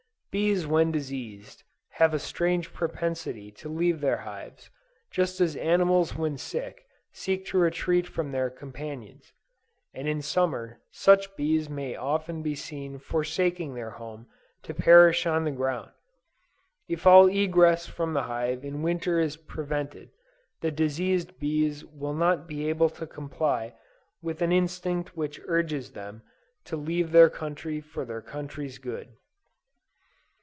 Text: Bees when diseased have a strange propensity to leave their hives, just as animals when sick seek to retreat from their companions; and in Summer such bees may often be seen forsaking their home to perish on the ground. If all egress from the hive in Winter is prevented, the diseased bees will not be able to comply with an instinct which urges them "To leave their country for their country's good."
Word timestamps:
Bees 0.33 0.65
when 0.65 0.93
diseased 0.93 1.61
have 1.89 2.13
a 2.13 2.17
strange 2.17 2.71
propensity 2.71 3.51
to 3.51 3.67
leave 3.67 3.99
their 3.99 4.19
hives, 4.19 4.69
just 5.11 5.41
as 5.41 5.57
animals 5.57 6.15
when 6.15 6.37
sick 6.37 6.87
seek 7.11 7.45
to 7.47 7.57
retreat 7.57 8.07
from 8.07 8.31
their 8.31 8.49
companions; 8.49 9.33
and 9.93 10.07
in 10.07 10.21
Summer 10.21 10.79
such 10.89 11.35
bees 11.35 11.69
may 11.69 11.97
often 11.97 12.41
be 12.41 12.55
seen 12.55 12.97
forsaking 12.97 13.73
their 13.73 13.89
home 13.89 14.25
to 14.63 14.73
perish 14.73 15.25
on 15.25 15.43
the 15.43 15.51
ground. 15.51 15.91
If 16.87 17.05
all 17.05 17.27
egress 17.27 17.87
from 17.87 18.13
the 18.13 18.23
hive 18.23 18.63
in 18.63 18.81
Winter 18.81 19.19
is 19.19 19.35
prevented, 19.35 20.11
the 20.61 20.71
diseased 20.71 21.39
bees 21.41 21.83
will 21.83 22.13
not 22.15 22.47
be 22.47 22.69
able 22.69 22.87
to 22.91 23.05
comply 23.05 23.73
with 24.21 24.41
an 24.41 24.53
instinct 24.53 25.17
which 25.17 25.41
urges 25.45 25.91
them 25.91 26.21
"To 26.67 26.77
leave 26.77 27.11
their 27.11 27.29
country 27.29 27.81
for 27.81 28.05
their 28.05 28.21
country's 28.21 28.77
good." 28.77 29.11